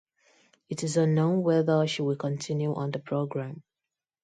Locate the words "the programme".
2.89-3.61